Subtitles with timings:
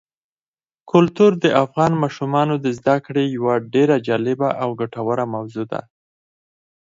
[0.91, 5.81] کلتور د افغان ماشومانو د زده کړې یوه ډېره جالبه او ګټوره موضوع ده.